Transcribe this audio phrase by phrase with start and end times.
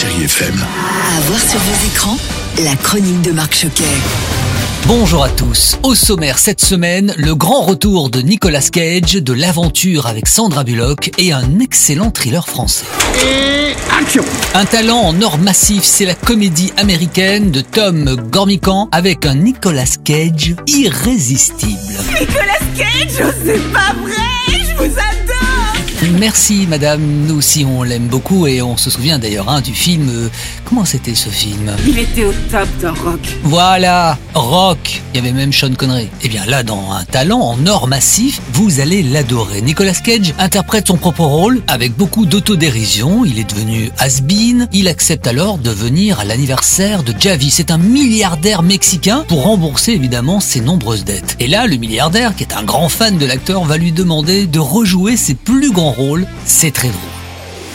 [0.00, 0.54] Chérie FM.
[0.54, 2.16] À voir sur vos écrans,
[2.62, 3.82] la chronique de Marc Choquet.
[4.86, 5.76] Bonjour à tous.
[5.82, 11.10] Au sommaire cette semaine, le grand retour de Nicolas Cage, de l'aventure avec Sandra Bullock
[11.18, 12.84] et un excellent thriller français.
[13.16, 14.22] Et action
[14.54, 19.96] Un talent en or massif, c'est la comédie américaine de Tom Gormican avec un Nicolas
[20.04, 21.74] Cage irrésistible.
[22.20, 25.27] Nicolas Cage, oh, c'est pas vrai Je vous adore
[26.18, 30.08] Merci madame, nous aussi on l'aime beaucoup et on se souvient d'ailleurs hein, du film...
[30.08, 30.28] euh,
[30.64, 31.74] comment c'était ce film?
[31.86, 33.20] Il était au top d'un rock.
[33.42, 35.02] Voilà, Rock.
[35.12, 36.08] Il y avait même Sean Connery.
[36.22, 39.60] Eh bien là, dans un talent en or massif, vous allez l'adorer.
[39.60, 43.24] Nicolas Cage interprète son propre rôle avec beaucoup d'autodérision.
[43.24, 44.68] Il est devenu has-been.
[44.72, 47.50] Il accepte alors de venir à l'anniversaire de Javi.
[47.50, 51.36] C'est un milliardaire mexicain pour rembourser évidemment ses nombreuses dettes.
[51.40, 54.58] Et là, le milliardaire, qui est un grand fan de l'acteur, va lui demander de
[54.60, 56.26] rejouer ses plus grands rôles.
[56.44, 57.17] C'est très drôle.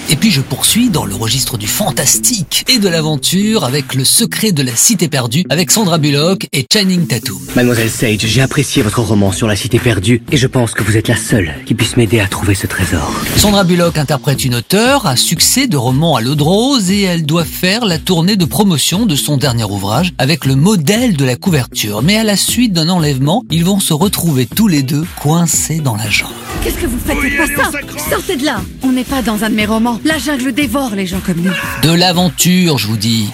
[0.10, 4.52] Et puis je poursuis dans le registre du fantastique et de l'aventure avec Le secret
[4.52, 7.38] de la cité perdue avec Sandra Bullock et Channing Tatum.
[7.56, 10.98] Mademoiselle Sage, j'ai apprécié votre roman sur la cité perdue et je pense que vous
[10.98, 13.12] êtes la seule qui puisse m'aider à trouver ce trésor.
[13.38, 17.26] Sandra Bullock interprète une auteure à succès de romans à l'eau de rose et elle
[17.26, 21.36] doit faire la tournée de promotion de son dernier ouvrage avec le modèle de la
[21.36, 22.02] couverture.
[22.02, 25.96] Mais à la suite d'un enlèvement, ils vont se retrouver tous les deux coincés dans
[25.96, 26.34] la jungle.
[26.64, 29.50] Qu'est-ce que vous faites C'est pas ça Sortez de là On n'est pas dans un
[29.50, 29.93] de mes romans.
[30.04, 31.52] La jungle dévore les gens comme nous.
[31.82, 33.30] De l'aventure, je vous dis.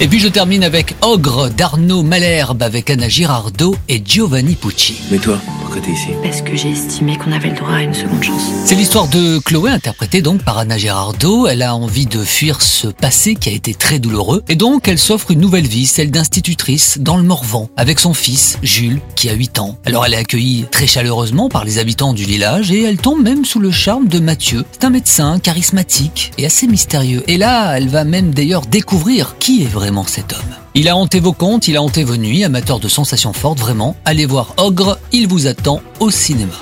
[0.00, 5.00] Et puis je termine avec Ogre d'Arnaud Malherbe avec Anna Girardot et Giovanni Pucci.
[5.10, 5.38] Mais toi,
[5.84, 8.42] ici Parce que j'ai estimé qu'on avait le droit à une seconde chance.
[8.64, 11.46] C'est l'histoire de Chloé, interprétée donc par Anna Girardot.
[11.46, 14.42] Elle a envie de fuir ce passé qui a été très douloureux.
[14.48, 18.58] Et donc, elle s'offre une nouvelle vie, celle d'institutrice dans le Morvan, avec son fils,
[18.62, 19.78] Jules, qui a 8 ans.
[19.84, 23.44] Alors, elle est accueillie très chaleureusement par les habitants du village et elle tombe même
[23.44, 24.64] sous le charme de Mathieu.
[24.72, 27.22] C'est un médecin charismatique et assez mystérieux.
[27.26, 30.65] Et là, elle va même d'ailleurs découvrir qui est vraiment cet homme.
[30.78, 33.96] Il a hanté vos contes, il a hanté vos nuits, amateur de sensations fortes, vraiment.
[34.04, 36.52] Allez voir Ogre, il vous attend au cinéma.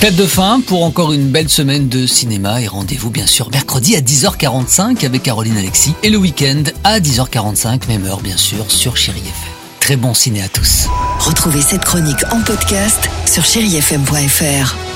[0.00, 3.96] Clap de fin pour encore une belle semaine de cinéma et rendez-vous bien sûr mercredi
[3.96, 8.96] à 10h45 avec Caroline Alexis et le week-end à 10h45, même heure bien sûr, sur
[8.96, 9.52] Chéri FM.
[9.78, 10.86] Très bon ciné à tous.
[11.18, 14.87] Retrouvez cette chronique en podcast sur chérifm.fr.